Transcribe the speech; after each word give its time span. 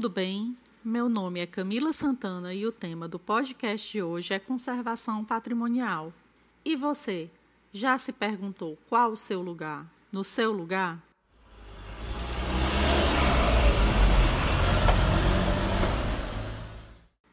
tudo 0.00 0.14
bem? 0.14 0.56
Meu 0.82 1.10
nome 1.10 1.40
é 1.40 1.46
Camila 1.46 1.92
Santana 1.92 2.54
e 2.54 2.64
o 2.64 2.72
tema 2.72 3.06
do 3.06 3.18
podcast 3.18 3.92
de 3.92 4.02
hoje 4.02 4.32
é 4.32 4.38
conservação 4.38 5.22
patrimonial. 5.22 6.10
E 6.64 6.74
você, 6.74 7.28
já 7.70 7.98
se 7.98 8.10
perguntou 8.10 8.78
qual 8.88 9.12
o 9.12 9.16
seu 9.16 9.42
lugar? 9.42 9.86
No 10.10 10.24
seu 10.24 10.52
lugar? 10.52 11.09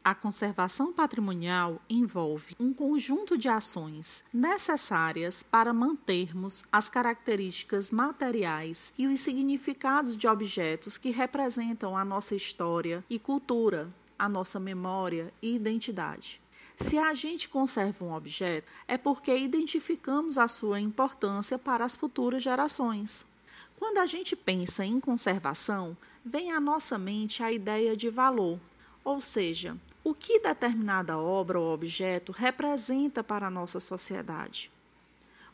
A 0.08 0.14
conservação 0.14 0.90
patrimonial 0.90 1.82
envolve 1.86 2.56
um 2.58 2.72
conjunto 2.72 3.36
de 3.36 3.46
ações 3.46 4.24
necessárias 4.32 5.42
para 5.42 5.70
mantermos 5.70 6.64
as 6.72 6.88
características 6.88 7.90
materiais 7.90 8.90
e 8.96 9.06
os 9.06 9.20
significados 9.20 10.16
de 10.16 10.26
objetos 10.26 10.96
que 10.96 11.10
representam 11.10 11.94
a 11.94 12.06
nossa 12.06 12.34
história 12.34 13.04
e 13.10 13.18
cultura, 13.18 13.92
a 14.18 14.30
nossa 14.30 14.58
memória 14.58 15.30
e 15.42 15.54
identidade. 15.54 16.40
Se 16.74 16.96
a 16.96 17.12
gente 17.12 17.46
conserva 17.46 18.02
um 18.02 18.14
objeto, 18.14 18.66
é 18.88 18.96
porque 18.96 19.36
identificamos 19.36 20.38
a 20.38 20.48
sua 20.48 20.80
importância 20.80 21.58
para 21.58 21.84
as 21.84 21.98
futuras 21.98 22.42
gerações. 22.42 23.26
Quando 23.78 23.98
a 23.98 24.06
gente 24.06 24.34
pensa 24.34 24.86
em 24.86 25.00
conservação, 25.00 25.94
vem 26.24 26.50
à 26.50 26.58
nossa 26.58 26.96
mente 26.96 27.42
a 27.42 27.52
ideia 27.52 27.94
de 27.94 28.08
valor, 28.08 28.58
ou 29.04 29.20
seja, 29.20 29.76
o 30.04 30.14
que 30.14 30.38
determinada 30.38 31.18
obra 31.18 31.58
ou 31.58 31.72
objeto 31.72 32.32
representa 32.32 33.22
para 33.22 33.46
a 33.46 33.50
nossa 33.50 33.80
sociedade. 33.80 34.70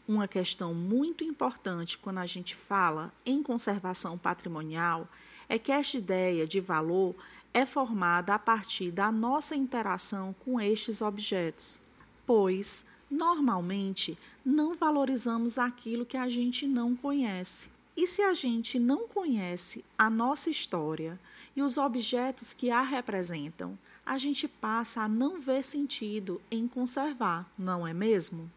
Uma 0.06 0.28
questão 0.28 0.74
muito 0.74 1.24
importante 1.24 1.96
quando 1.96 2.18
a 2.18 2.26
gente 2.26 2.54
fala 2.54 3.12
em 3.24 3.42
conservação 3.42 4.18
patrimonial 4.18 5.08
é 5.48 5.58
que 5.58 5.72
esta 5.72 5.96
ideia 5.96 6.46
de 6.46 6.60
valor 6.60 7.14
é 7.54 7.64
formada 7.64 8.34
a 8.34 8.38
partir 8.38 8.90
da 8.90 9.10
nossa 9.10 9.56
interação 9.56 10.34
com 10.44 10.60
estes 10.60 11.00
objetos, 11.00 11.80
pois, 12.26 12.84
normalmente, 13.10 14.18
não 14.44 14.74
valorizamos 14.74 15.58
aquilo 15.58 16.04
que 16.04 16.16
a 16.16 16.28
gente 16.28 16.66
não 16.66 16.94
conhece. 16.94 17.70
E 17.96 18.06
se 18.06 18.22
a 18.22 18.34
gente 18.34 18.78
não 18.78 19.06
conhece 19.06 19.84
a 19.96 20.10
nossa 20.10 20.50
história 20.50 21.18
e 21.54 21.62
os 21.62 21.78
objetos 21.78 22.52
que 22.52 22.70
a 22.70 22.82
representam, 22.82 23.78
a 24.04 24.18
gente 24.18 24.46
passa 24.46 25.02
a 25.02 25.08
não 25.08 25.40
ver 25.40 25.62
sentido 25.64 26.40
em 26.50 26.68
conservar, 26.68 27.50
não 27.58 27.86
é 27.86 27.92
mesmo? 27.94 28.50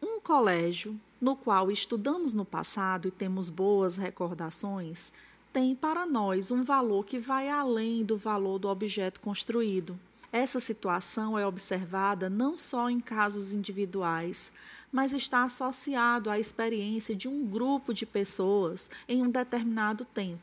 Um 0.00 0.20
colégio 0.20 0.98
no 1.20 1.36
qual 1.36 1.70
estudamos 1.70 2.34
no 2.34 2.44
passado 2.44 3.08
e 3.08 3.10
temos 3.10 3.48
boas 3.48 3.96
recordações 3.96 5.12
tem 5.52 5.74
para 5.74 6.06
nós 6.06 6.50
um 6.50 6.64
valor 6.64 7.04
que 7.04 7.18
vai 7.18 7.50
além 7.50 8.04
do 8.04 8.16
valor 8.16 8.58
do 8.58 8.68
objeto 8.68 9.20
construído. 9.20 9.98
Essa 10.32 10.58
situação 10.58 11.38
é 11.38 11.46
observada 11.46 12.30
não 12.30 12.56
só 12.56 12.88
em 12.88 13.00
casos 13.00 13.52
individuais, 13.52 14.50
mas 14.90 15.12
está 15.12 15.42
associado 15.44 16.30
à 16.30 16.38
experiência 16.38 17.14
de 17.14 17.28
um 17.28 17.44
grupo 17.44 17.92
de 17.92 18.06
pessoas 18.06 18.90
em 19.06 19.22
um 19.22 19.30
determinado 19.30 20.06
tempo. 20.06 20.40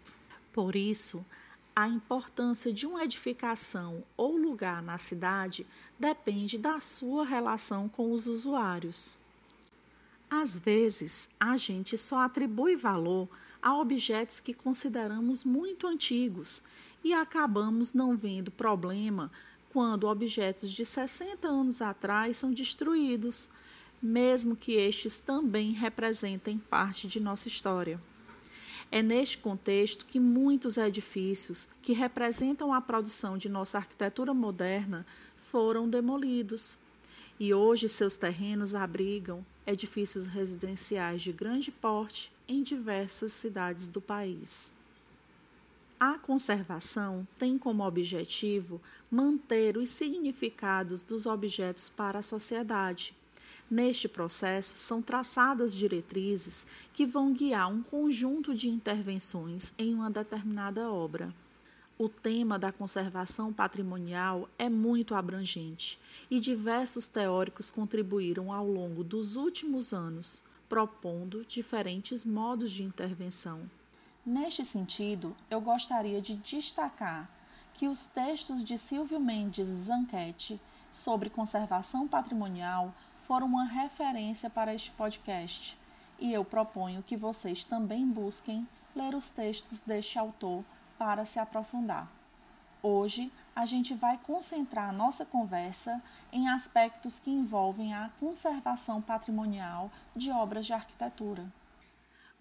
Por 0.54 0.76
isso, 0.76 1.26
a 1.80 1.88
importância 1.88 2.74
de 2.74 2.86
uma 2.86 3.06
edificação 3.06 4.04
ou 4.18 4.36
lugar 4.36 4.84
na 4.84 4.98
cidade 4.98 5.66
depende 5.98 6.58
da 6.58 6.82
sua 6.82 7.24
relação 7.24 7.88
com 7.88 8.12
os 8.12 8.28
usuários. 8.28 9.18
Às 10.30 10.60
vezes, 10.60 11.30
a 11.40 11.56
gente 11.56 11.98
só 11.98 12.20
atribui 12.20 12.76
valor 12.76 13.30
a 13.62 13.78
objetos 13.78 14.42
que 14.42 14.54
consideramos 14.54 15.46
muito 15.46 15.88
antigos 15.88 16.62
e 17.02 17.14
acabamos 17.14 17.94
não 17.94 18.18
vendo 18.18 18.52
problema 18.52 19.32
quando 19.70 20.06
objetos 20.06 20.74
de 20.74 20.84
60 20.84 21.48
anos 21.48 21.82
atrás 21.82 22.36
são 22.36 22.52
destruídos, 22.52 23.50
mesmo 24.02 24.54
que 24.54 24.74
estes 24.74 25.18
também 25.18 25.72
representem 25.72 26.58
parte 26.58 27.08
de 27.08 27.22
nossa 27.22 27.48
história. 27.48 28.02
É 28.92 29.04
neste 29.04 29.38
contexto 29.38 30.06
que 30.06 30.20
muitos 30.20 30.78
edifícios 30.78 31.68
que 31.82 31.94
representam 31.94 32.74
a 32.74 32.82
produção 32.82 33.38
de 33.38 33.48
nossa 33.48 33.78
arquitetura 33.78 34.34
moderna 34.34 35.06
foram 35.36 35.88
demolidos. 35.88 36.78
E 37.40 37.54
hoje 37.54 37.88
seus 37.88 38.16
terrenos 38.16 38.74
abrigam 38.74 39.46
edifícios 39.66 40.26
residenciais 40.26 41.22
de 41.22 41.32
grande 41.32 41.72
porte 41.72 42.32
em 42.48 42.64
diversas 42.64 43.32
cidades 43.32 43.86
do 43.86 44.02
país. 44.02 44.74
A 46.00 46.18
conservação 46.18 47.28
tem 47.38 47.58
como 47.58 47.86
objetivo 47.86 48.82
manter 49.12 49.78
os 49.78 49.90
significados 49.90 51.04
dos 51.04 51.26
objetos 51.26 51.90
para 51.90 52.20
a 52.20 52.24
sociedade, 52.24 53.14
Neste 53.70 54.10
processo, 54.10 54.76
são 54.78 55.00
traçadas 55.00 55.76
diretrizes 55.76 56.66
que 56.92 57.06
vão 57.06 57.32
guiar 57.32 57.72
um 57.72 57.84
conjunto 57.84 58.56
de 58.56 58.68
intervenções 58.68 59.74
em 59.78 59.94
uma 59.94 60.10
determinada 60.10 60.92
obra. 60.92 61.32
O 61.96 62.10
tema 62.10 62.58
da 62.58 62.72
conservação 62.72 63.54
patrimonial 63.54 64.50
é 64.58 64.70
muito 64.70 65.14
abrangente 65.14 66.00
e 66.32 66.40
diversos 66.40 67.08
teóricos 67.08 67.70
contribuíram 67.70 68.52
ao 68.52 68.66
longo 68.66 69.04
dos 69.04 69.36
últimos 69.36 69.94
anos, 69.94 70.42
propondo 70.68 71.46
diferentes 71.46 72.26
modos 72.26 72.72
de 72.72 72.84
intervenção. 72.84 73.70
Neste 74.26 74.66
sentido, 74.66 75.36
eu 75.50 75.62
gostaria 75.62 76.22
de 76.22 76.36
destacar 76.38 77.30
que 77.74 77.88
os 77.88 78.06
textos 78.06 78.64
de 78.64 78.78
Silvio 78.78 79.20
Mendes 79.20 79.68
Zanchetti 79.68 80.60
sobre 80.92 81.30
conservação 81.30 82.08
patrimonial 82.08 82.96
foram 83.30 83.46
uma 83.46 83.66
referência 83.66 84.50
para 84.50 84.74
este 84.74 84.90
podcast 84.90 85.78
e 86.18 86.34
eu 86.34 86.44
proponho 86.44 87.04
que 87.04 87.16
vocês 87.16 87.64
também 87.64 88.10
busquem 88.10 88.68
ler 88.96 89.14
os 89.14 89.30
textos 89.30 89.82
deste 89.82 90.18
autor 90.18 90.66
para 90.98 91.24
se 91.26 91.38
aprofundar. 91.38 92.12
Hoje, 92.82 93.32
a 93.56 93.68
gente 93.68 93.94
vai 93.94 94.18
concentrar 94.18 94.92
nossa 94.92 95.28
conversa 95.28 96.02
em 96.32 96.50
aspectos 96.50 97.20
que 97.20 97.30
envolvem 97.30 97.94
a 97.94 98.10
conservação 98.20 99.00
patrimonial 99.00 99.92
de 100.16 100.32
obras 100.32 100.66
de 100.66 100.74
arquitetura. 100.74 101.46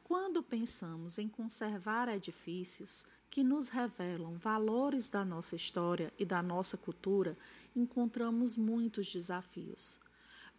Quando 0.05 0.43
pensamos 0.43 1.19
em 1.19 1.29
conservar 1.29 2.09
edifícios 2.09 3.07
que 3.29 3.45
nos 3.45 3.69
revelam 3.69 4.39
valores 4.39 5.11
da 5.11 5.23
nossa 5.23 5.55
história 5.55 6.11
e 6.19 6.25
da 6.25 6.43
nossa 6.43 6.79
cultura, 6.79 7.37
encontramos 7.77 8.57
muitos 8.57 9.13
desafios 9.13 10.01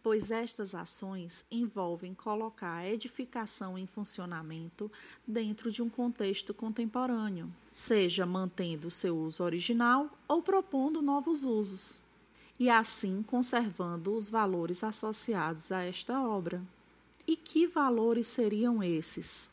pois 0.02 0.30
estas 0.30 0.74
ações 0.74 1.44
envolvem 1.50 2.14
colocar 2.14 2.76
a 2.76 2.88
edificação 2.88 3.76
em 3.76 3.86
funcionamento 3.86 4.90
dentro 5.26 5.70
de 5.70 5.82
um 5.82 5.90
contexto 5.90 6.54
contemporâneo, 6.54 7.52
seja 7.70 8.24
mantendo 8.24 8.90
seu 8.90 9.16
uso 9.18 9.44
original 9.44 10.10
ou 10.26 10.42
propondo 10.42 11.02
novos 11.02 11.44
usos, 11.44 12.00
e 12.58 12.70
assim 12.70 13.22
conservando 13.22 14.14
os 14.14 14.28
valores 14.28 14.82
associados 14.82 15.70
a 15.70 15.82
esta 15.82 16.22
obra. 16.22 16.62
E 17.26 17.36
que 17.36 17.66
valores 17.66 18.26
seriam 18.26 18.82
esses? 18.82 19.50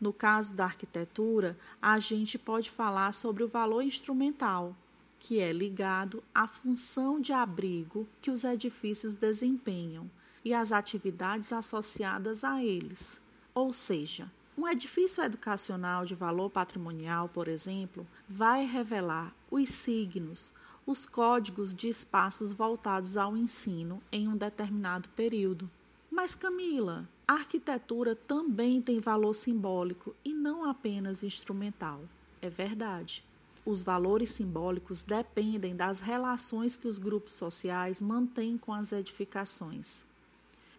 No 0.00 0.12
caso 0.12 0.54
da 0.54 0.64
arquitetura, 0.64 1.56
a 1.80 1.98
gente 1.98 2.38
pode 2.38 2.70
falar 2.70 3.12
sobre 3.12 3.44
o 3.44 3.48
valor 3.48 3.82
instrumental, 3.82 4.74
que 5.22 5.38
é 5.38 5.52
ligado 5.52 6.20
à 6.34 6.48
função 6.48 7.20
de 7.20 7.32
abrigo 7.32 8.08
que 8.20 8.28
os 8.28 8.42
edifícios 8.42 9.14
desempenham 9.14 10.10
e 10.44 10.52
às 10.52 10.72
atividades 10.72 11.52
associadas 11.52 12.42
a 12.42 12.60
eles. 12.60 13.22
Ou 13.54 13.72
seja, 13.72 14.28
um 14.58 14.66
edifício 14.66 15.22
educacional 15.22 16.04
de 16.04 16.16
valor 16.16 16.50
patrimonial, 16.50 17.28
por 17.28 17.46
exemplo, 17.46 18.04
vai 18.28 18.66
revelar 18.66 19.32
os 19.48 19.68
signos, 19.68 20.54
os 20.84 21.06
códigos 21.06 21.72
de 21.72 21.88
espaços 21.88 22.52
voltados 22.52 23.16
ao 23.16 23.36
ensino 23.36 24.02
em 24.10 24.26
um 24.26 24.36
determinado 24.36 25.08
período. 25.10 25.70
Mas, 26.10 26.34
Camila, 26.34 27.08
a 27.28 27.34
arquitetura 27.34 28.16
também 28.16 28.82
tem 28.82 28.98
valor 28.98 29.34
simbólico 29.34 30.16
e 30.24 30.34
não 30.34 30.68
apenas 30.68 31.22
instrumental. 31.22 32.00
É 32.40 32.50
verdade. 32.50 33.24
Os 33.64 33.84
valores 33.84 34.30
simbólicos 34.30 35.02
dependem 35.02 35.76
das 35.76 36.00
relações 36.00 36.74
que 36.74 36.88
os 36.88 36.98
grupos 36.98 37.34
sociais 37.34 38.00
mantêm 38.00 38.58
com 38.58 38.72
as 38.72 38.90
edificações. 38.90 40.04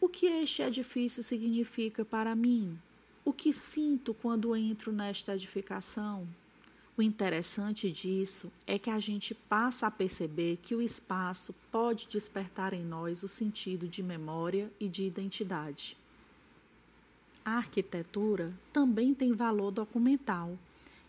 O 0.01 0.09
que 0.09 0.25
este 0.25 0.62
edifício 0.62 1.24
significa 1.24 2.03
para 2.03 2.35
mim? 2.35 2.77
O 3.24 3.31
que 3.31 3.53
sinto 3.53 4.13
quando 4.13 4.53
entro 4.53 4.91
nesta 4.91 5.33
edificação? 5.33 6.27
O 6.97 7.01
interessante 7.01 7.89
disso 7.89 8.51
é 8.68 8.77
que 8.77 8.89
a 8.89 9.00
gente 9.00 9.33
passa 9.33 9.88
a 9.88 9.91
perceber 9.91 10.57
que 10.62 10.75
o 10.75 10.81
espaço 10.81 11.56
pode 11.71 12.07
despertar 12.07 12.74
em 12.74 12.83
nós 12.83 13.24
o 13.24 13.30
sentido 13.30 13.88
de 13.88 14.03
memória 14.03 14.69
e 14.77 14.89
de 14.89 15.06
identidade. 15.06 15.97
A 17.45 17.51
arquitetura 17.51 18.53
também 18.74 19.13
tem 19.13 19.31
valor 19.31 19.71
documental 19.71 20.57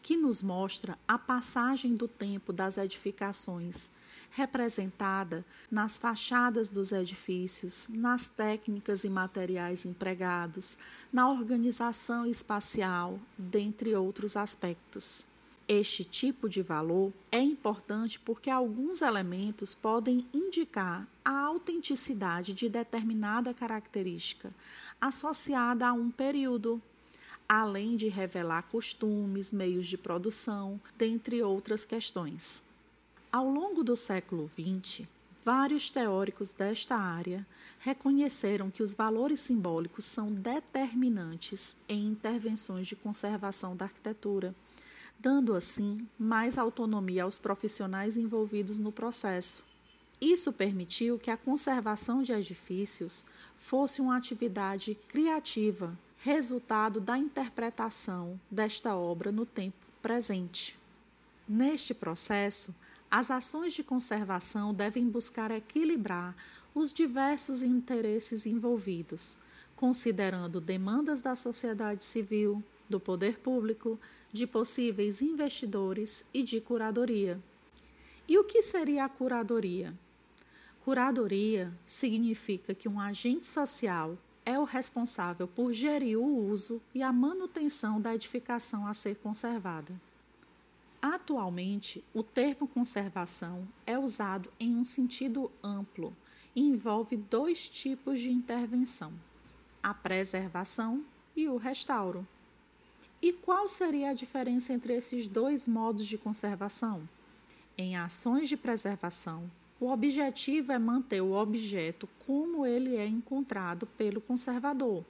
que 0.05 0.19
nos 0.19 0.43
mostra 0.43 0.99
a 1.09 1.17
passagem 1.17 1.97
do 1.97 2.07
tempo 2.07 2.53
das 2.53 2.77
edificações, 2.77 3.91
representada 4.31 5.43
nas 5.71 5.97
fachadas 5.97 6.69
dos 6.69 6.93
edifícios, 6.93 7.89
nas 7.89 8.29
técnicas 8.29 9.03
e 9.05 9.09
materiais 9.09 9.87
empregados, 9.87 10.77
na 11.11 11.31
organização 11.31 12.27
espacial, 12.27 13.19
dentre 13.39 13.97
outros 13.97 14.37
aspectos. 14.37 15.27
Este 15.67 16.05
tipo 16.05 16.51
de 16.51 16.61
valor 16.61 17.11
é 17.33 17.41
importante 17.41 18.21
porque 18.21 18.51
alguns 18.51 19.01
elementos 19.01 19.75
podem 19.75 20.27
indicar 20.35 21.09
a 21.25 21.41
autenticidade 21.47 22.53
de 22.53 22.69
determinada 22.69 23.55
característica 23.55 24.53
associada 25.01 25.87
a 25.87 25.95
um 25.95 26.11
período, 26.11 26.83
além 27.49 27.97
de 27.97 28.09
revelar 28.09 28.63
costumes, 28.65 29.53
meios 29.53 29.87
de 29.87 29.99
produção, 29.99 30.81
dentre 30.97 31.43
outras 31.43 31.85
questões. 31.85 32.65
Ao 33.31 33.49
longo 33.49 33.83
do 33.83 33.97
século 33.97 34.51
XX, 34.59 35.07
vários 35.45 35.91
teóricos 35.91 36.51
desta 36.51 36.97
área 36.97 37.47
reconheceram 37.81 38.71
que 38.71 38.83
os 38.83 38.95
valores 38.95 39.41
simbólicos 39.41 40.05
são 40.05 40.33
determinantes 40.33 41.77
em 41.89 42.07
intervenções 42.07 42.87
de 42.87 42.97
conservação 42.97 43.77
da 43.77 43.85
arquitetura 43.85 44.55
dando 45.25 45.55
assim 45.55 46.07
mais 46.19 46.59
autonomia 46.59 47.25
aos 47.25 47.39
profissionais 47.39 48.19
envolvidos 48.19 48.79
no 48.79 48.93
processo. 48.93 49.65
Isso 50.21 50.53
permitiu 50.53 51.19
que 51.19 51.31
a 51.31 51.37
conservação 51.37 52.23
de 52.23 52.33
edifícios 52.33 53.25
fosse 53.57 54.03
uma 54.03 54.19
atividade 54.19 54.95
criativa, 55.09 55.99
resultado 56.25 57.03
da 57.03 57.19
interpretação 57.19 58.41
desta 58.51 58.97
obra 58.97 59.31
no 59.31 59.45
tempo 59.45 59.77
presente. 60.01 60.79
Neste 61.47 61.93
processo, 61.93 62.75
as 63.11 63.31
ações 63.31 63.75
de 63.75 63.85
conservação 63.85 64.73
devem 64.73 65.07
buscar 65.07 65.51
equilibrar 65.51 66.35
os 66.75 66.95
diversos 66.95 67.63
interesses 67.63 68.47
envolvidos, 68.47 69.39
considerando 69.77 70.63
demandas 70.63 71.21
da 71.21 71.37
sociedade 71.37 72.03
civil, 72.03 72.65
do 72.89 72.99
poder 72.99 73.39
público, 73.41 74.01
de 74.33 74.47
possíveis 74.47 75.21
investidores 75.21 76.25
e 76.33 76.43
de 76.43 76.59
curadoria. 76.59 77.39
E 78.27 78.39
o 78.39 78.45
que 78.45 78.63
seria 78.63 79.05
a 79.05 79.11
curadoria? 79.11 79.93
Curadoria 80.87 81.71
significa 81.85 82.75
que 82.75 82.89
um 82.89 82.99
agente 82.99 83.45
social 83.45 84.17
é 84.47 84.59
o 84.59 84.65
responsável 84.65 85.49
por 85.49 85.73
gerir 85.73 86.19
o 86.19 86.49
uso 86.49 86.81
e 86.95 87.03
a 87.03 87.13
manutenção 87.13 88.01
da 88.01 88.15
edificação 88.15 88.87
a 88.87 88.93
ser 88.93 89.17
conservada. 89.17 89.99
Atualmente, 91.01 92.03
o 92.15 92.23
termo 92.23 92.67
conservação 92.67 93.67
é 93.87 93.99
usado 93.99 94.51
em 94.59 94.75
um 94.77 94.85
sentido 94.85 95.51
amplo 95.63 96.17
e 96.55 96.63
envolve 96.63 97.17
dois 97.17 97.69
tipos 97.69 98.21
de 98.21 98.31
intervenção: 98.31 99.13
a 99.83 99.93
preservação 99.93 101.05
e 101.37 101.49
o 101.49 101.57
restauro. 101.57 102.27
E 103.21 103.33
qual 103.33 103.69
seria 103.69 104.11
a 104.11 104.15
diferença 104.15 104.73
entre 104.73 104.95
esses 104.95 105.27
dois 105.27 105.67
modos 105.67 106.07
de 106.07 106.19
conservação? 106.19 107.09
Em 107.77 107.97
ações 107.97 108.49
de 108.49 108.57
preservação, 108.57 109.51
o 109.85 109.93
objetivo 109.93 110.73
é 110.73 110.79
manter 110.79 111.21
o 111.21 111.33
objeto 111.33 112.09
como 112.27 112.65
ele 112.65 112.97
é 112.97 113.07
encontrado 113.07 113.87
pelo 113.87 114.19
conservador, 114.19 115.05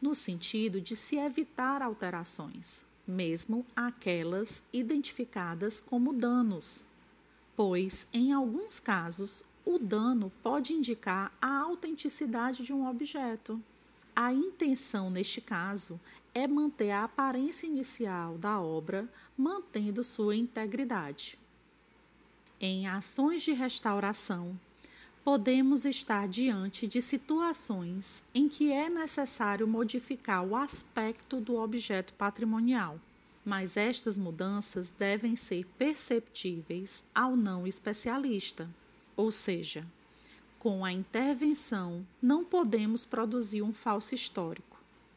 no 0.00 0.14
sentido 0.14 0.80
de 0.80 0.94
se 0.94 1.16
evitar 1.16 1.82
alterações, 1.82 2.86
mesmo 3.04 3.66
aquelas 3.74 4.62
identificadas 4.72 5.80
como 5.80 6.12
danos, 6.12 6.86
pois, 7.56 8.06
em 8.12 8.32
alguns 8.32 8.78
casos, 8.78 9.42
o 9.66 9.80
dano 9.80 10.30
pode 10.44 10.74
indicar 10.74 11.36
a 11.42 11.58
autenticidade 11.62 12.62
de 12.62 12.72
um 12.72 12.88
objeto. 12.88 13.60
A 14.14 14.32
intenção, 14.32 15.10
neste 15.10 15.40
caso, 15.40 16.00
é 16.32 16.46
manter 16.46 16.92
a 16.92 17.02
aparência 17.02 17.66
inicial 17.66 18.38
da 18.38 18.60
obra, 18.60 19.08
mantendo 19.36 20.04
sua 20.04 20.36
integridade. 20.36 21.36
Em 22.60 22.86
ações 22.86 23.42
de 23.42 23.52
restauração, 23.52 24.58
podemos 25.24 25.84
estar 25.84 26.28
diante 26.28 26.86
de 26.86 27.00
situações 27.00 28.22
em 28.34 28.48
que 28.48 28.70
é 28.70 28.90
necessário 28.90 29.66
modificar 29.66 30.44
o 30.44 30.54
aspecto 30.54 31.40
do 31.40 31.56
objeto 31.56 32.12
patrimonial, 32.14 33.00
mas 33.44 33.76
estas 33.76 34.18
mudanças 34.18 34.90
devem 34.90 35.36
ser 35.36 35.64
perceptíveis 35.78 37.04
ao 37.14 37.34
não 37.34 37.66
especialista, 37.66 38.68
ou 39.16 39.32
seja, 39.32 39.86
com 40.58 40.84
a 40.84 40.92
intervenção 40.92 42.06
não 42.20 42.44
podemos 42.44 43.06
produzir 43.06 43.62
um 43.62 43.72
falso 43.72 44.14
histórico 44.14 44.70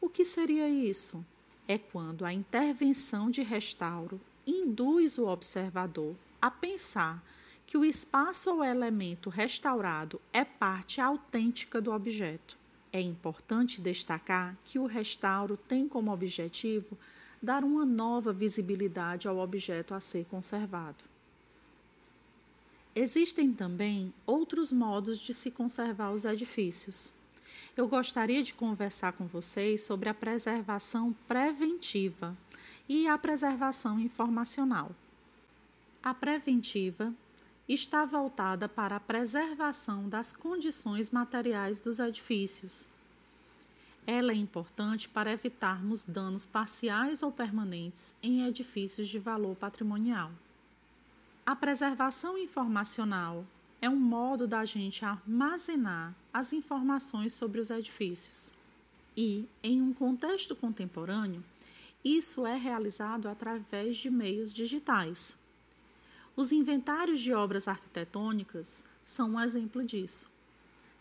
o 0.04 0.08
que 0.10 0.22
seria 0.22 0.68
isso? 0.68 1.24
É 1.66 1.78
quando 1.78 2.26
a 2.26 2.32
intervenção 2.32 3.30
de 3.30 3.42
restauro 3.42 4.20
induz 4.46 5.16
o 5.16 5.26
observador 5.26 6.14
a 6.44 6.50
pensar 6.50 7.24
que 7.66 7.78
o 7.78 7.86
espaço 7.86 8.50
ou 8.50 8.62
elemento 8.62 9.30
restaurado 9.30 10.20
é 10.30 10.44
parte 10.44 11.00
autêntica 11.00 11.80
do 11.80 11.90
objeto. 11.90 12.58
É 12.92 13.00
importante 13.00 13.80
destacar 13.80 14.54
que 14.62 14.78
o 14.78 14.84
restauro 14.84 15.56
tem 15.56 15.88
como 15.88 16.12
objetivo 16.12 16.98
dar 17.42 17.64
uma 17.64 17.86
nova 17.86 18.30
visibilidade 18.30 19.26
ao 19.26 19.38
objeto 19.38 19.94
a 19.94 20.00
ser 20.00 20.26
conservado. 20.26 21.02
Existem 22.94 23.50
também 23.50 24.12
outros 24.26 24.70
modos 24.70 25.18
de 25.18 25.32
se 25.32 25.50
conservar 25.50 26.12
os 26.12 26.26
edifícios 26.26 27.14
eu 27.76 27.88
gostaria 27.88 28.40
de 28.40 28.54
conversar 28.54 29.12
com 29.14 29.26
vocês 29.26 29.84
sobre 29.84 30.08
a 30.08 30.14
preservação 30.14 31.12
preventiva 31.26 32.36
e 32.88 33.08
a 33.08 33.18
preservação 33.18 33.98
informacional. 33.98 34.92
A 36.04 36.12
preventiva 36.12 37.14
está 37.66 38.04
voltada 38.04 38.68
para 38.68 38.96
a 38.96 39.00
preservação 39.00 40.06
das 40.06 40.36
condições 40.36 41.08
materiais 41.08 41.80
dos 41.80 41.98
edifícios. 41.98 42.90
Ela 44.06 44.32
é 44.32 44.34
importante 44.34 45.08
para 45.08 45.32
evitarmos 45.32 46.04
danos 46.04 46.44
parciais 46.44 47.22
ou 47.22 47.32
permanentes 47.32 48.14
em 48.22 48.46
edifícios 48.46 49.08
de 49.08 49.18
valor 49.18 49.56
patrimonial. 49.56 50.30
A 51.46 51.56
preservação 51.56 52.36
informacional 52.36 53.46
é 53.80 53.88
um 53.88 53.96
modo 53.96 54.46
da 54.46 54.62
gente 54.66 55.06
armazenar 55.06 56.14
as 56.34 56.52
informações 56.52 57.32
sobre 57.32 57.60
os 57.60 57.70
edifícios. 57.70 58.52
E, 59.16 59.48
em 59.62 59.80
um 59.80 59.94
contexto 59.94 60.54
contemporâneo, 60.54 61.42
isso 62.04 62.46
é 62.46 62.56
realizado 62.56 63.26
através 63.26 63.96
de 63.96 64.10
meios 64.10 64.52
digitais. 64.52 65.42
Os 66.36 66.50
inventários 66.50 67.20
de 67.20 67.32
obras 67.32 67.68
arquitetônicas 67.68 68.84
são 69.04 69.30
um 69.30 69.40
exemplo 69.40 69.86
disso. 69.86 70.28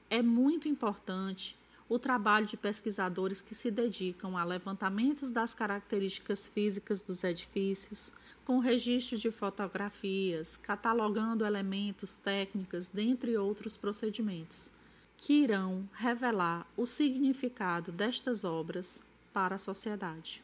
É 0.08 0.22
muito 0.22 0.68
importante 0.68 1.58
o 1.90 1.98
trabalho 1.98 2.46
de 2.46 2.56
pesquisadores 2.56 3.42
que 3.42 3.56
se 3.56 3.72
dedicam 3.72 4.38
a 4.38 4.44
levantamentos 4.44 5.32
das 5.32 5.54
características 5.54 6.48
físicas 6.48 7.02
dos 7.02 7.24
edifícios, 7.24 8.14
com 8.46 8.60
registro 8.60 9.18
de 9.18 9.32
fotografias, 9.32 10.58
catalogando 10.58 11.46
elementos, 11.46 12.16
técnicas, 12.16 12.88
dentre 12.88 13.36
outros 13.38 13.76
procedimentos, 13.76 14.72
que 15.18 15.34
irão 15.34 15.88
revelar 15.94 16.68
o 16.78 16.86
significado 16.86 17.92
destas 17.92 18.44
obras 18.44 19.02
para 19.34 19.56
a 19.56 19.60
sociedade. 19.60 20.44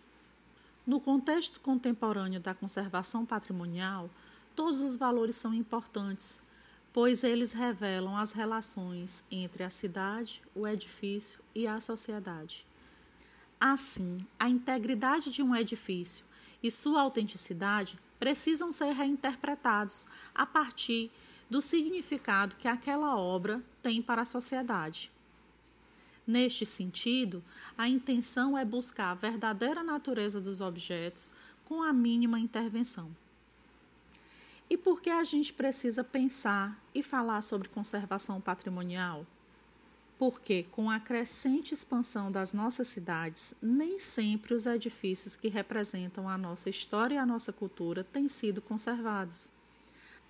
No 0.86 1.00
contexto 1.00 1.60
contemporâneo 1.60 2.40
da 2.40 2.54
conservação 2.54 3.26
patrimonial, 3.26 4.10
todos 4.60 4.82
os 4.82 4.98
valores 4.98 5.38
são 5.38 5.54
importantes, 5.54 6.38
pois 6.92 7.24
eles 7.24 7.54
revelam 7.54 8.18
as 8.18 8.34
relações 8.34 9.24
entre 9.32 9.64
a 9.64 9.70
cidade, 9.70 10.42
o 10.54 10.68
edifício 10.68 11.40
e 11.56 11.66
a 11.66 11.80
sociedade. 11.80 12.66
Assim, 13.58 14.18
a 14.38 14.50
integridade 14.50 15.30
de 15.30 15.42
um 15.42 15.56
edifício 15.56 16.26
e 16.62 16.70
sua 16.70 17.00
autenticidade 17.00 17.98
precisam 18.20 18.70
ser 18.70 18.92
reinterpretados 18.92 20.08
a 20.36 20.46
partir 20.46 21.10
do 21.50 21.62
significado 21.62 22.58
que 22.58 22.68
aquela 22.68 23.18
obra 23.18 23.64
tem 23.82 24.02
para 24.02 24.24
a 24.24 24.26
sociedade. 24.26 25.10
Neste 26.28 26.66
sentido, 26.66 27.42
a 27.78 27.88
intenção 27.88 28.58
é 28.58 28.66
buscar 28.66 29.12
a 29.12 29.16
verdadeira 29.16 29.82
natureza 29.82 30.42
dos 30.42 30.60
objetos 30.60 31.34
com 31.64 31.82
a 31.82 31.94
mínima 31.94 32.42
intervenção. 32.42 33.10
E 34.70 34.78
por 34.78 35.02
que 35.02 35.10
a 35.10 35.24
gente 35.24 35.52
precisa 35.52 36.04
pensar 36.04 36.80
e 36.94 37.02
falar 37.02 37.42
sobre 37.42 37.68
conservação 37.70 38.40
patrimonial? 38.40 39.26
porque, 40.20 40.64
com 40.64 40.92
a 40.92 41.00
crescente 41.00 41.74
expansão 41.74 42.30
das 42.30 42.52
nossas 42.52 42.90
cidades, 42.90 43.54
nem 43.62 43.98
sempre 43.98 44.54
os 44.54 44.66
edifícios 44.66 45.38
que 45.38 45.48
representam 45.48 46.28
a 46.28 46.38
nossa 46.38 46.70
história 46.70 47.16
e 47.16 47.18
a 47.18 47.26
nossa 47.26 47.54
cultura 47.54 48.04
têm 48.04 48.28
sido 48.28 48.62
conservados. 48.62 49.54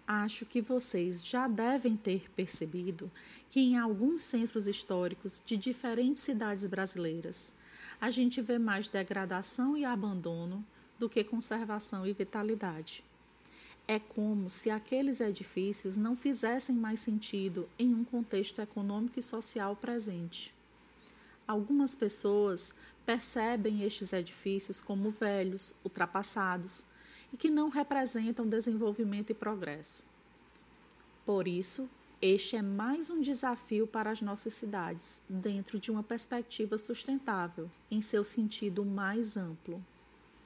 Acho 0.08 0.46
que 0.46 0.62
vocês 0.62 1.26
já 1.26 1.48
devem 1.48 1.98
ter 1.98 2.30
percebido 2.36 3.12
que 3.50 3.60
em 3.60 3.80
alguns 3.80 4.22
centros 4.22 4.68
históricos 4.68 5.42
de 5.44 5.58
diferentes 5.58 6.22
cidades 6.22 6.66
brasileiras, 6.68 7.52
a 8.00 8.12
gente 8.12 8.44
vê 8.44 8.60
mais 8.60 8.88
degradação 8.90 9.76
e 9.76 9.84
abandono 9.84 10.64
do 11.00 11.10
que 11.10 11.24
conservação 11.24 12.06
e 12.06 12.14
vitalidade. 12.14 13.04
É 13.92 13.98
como 13.98 14.52
se 14.52 14.70
aqueles 14.70 15.20
edifícios 15.20 15.98
não 15.98 16.16
fizessem 16.16 16.76
mais 16.76 17.00
sentido 17.00 17.68
em 17.80 17.96
um 17.96 18.04
contexto 18.04 18.62
econômico 18.62 19.20
e 19.20 19.24
social 19.24 19.76
presente. 19.76 20.54
Algumas 21.48 21.96
pessoas 21.96 22.76
percebem 23.04 23.82
estes 23.82 24.14
edifícios 24.14 24.80
como 24.80 25.10
velhos, 25.10 25.74
ultrapassados 25.84 26.86
e 27.34 27.38
que 27.38 27.50
não 27.50 27.68
representam 27.68 28.48
desenvolvimento 28.48 29.32
e 29.32 29.34
progresso. 29.34 30.04
Por 31.26 31.48
isso, 31.48 31.90
este 32.22 32.58
é 32.58 32.62
mais 32.62 33.10
um 33.10 33.20
desafio 33.20 33.88
para 33.88 34.12
as 34.12 34.22
nossas 34.22 34.54
cidades, 34.54 35.20
dentro 35.28 35.80
de 35.80 35.90
uma 35.90 36.04
perspectiva 36.04 36.78
sustentável, 36.78 37.72
em 37.90 38.02
seu 38.02 38.24
sentido 38.24 38.86
mais 38.86 39.36
amplo. 39.36 39.84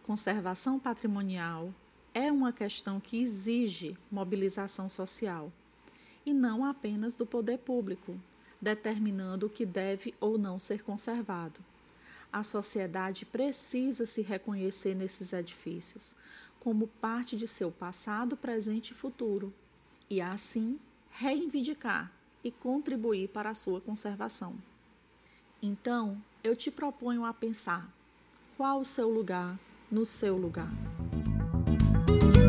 Conservação 0.02 0.80
patrimonial 0.80 1.74
é 2.14 2.32
uma 2.32 2.54
questão 2.54 3.00
que 3.00 3.22
exige 3.22 3.98
mobilização 4.12 4.88
social, 4.88 5.52
e 6.26 6.34
não 6.34 6.64
apenas 6.64 7.16
do 7.16 7.26
poder 7.26 7.60
público, 7.60 8.20
determinando 8.62 9.48
o 9.48 9.50
que 9.50 9.66
deve 9.66 10.14
ou 10.20 10.38
não 10.38 10.58
ser 10.58 10.84
conservado. 10.84 11.60
A 12.32 12.44
sociedade 12.44 13.26
precisa 13.26 14.06
se 14.06 14.22
reconhecer 14.22 14.96
nesses 14.96 15.34
edifícios 15.34 16.16
como 16.60 16.88
parte 16.88 17.36
de 17.36 17.46
seu 17.46 17.70
passado, 17.70 18.38
presente 18.38 18.92
e 18.92 18.96
futuro, 18.96 19.54
e 20.10 20.22
assim 20.22 20.80
reivindicar 21.12 22.12
e 22.44 22.52
contribuir 22.52 23.28
para 23.30 23.50
a 23.50 23.54
sua 23.54 23.82
conservação. 23.82 24.56
Então, 25.62 26.22
eu 26.44 26.56
te 26.56 26.72
proponho 26.72 27.26
a 27.26 27.34
pensar 27.34 27.94
qual 28.58 28.80
o 28.80 28.86
seu 28.86 29.10
lugar 29.10 29.60
no 29.92 30.06
seu 30.06 30.38
lugar. 30.38 30.72
Bye. 32.06 32.43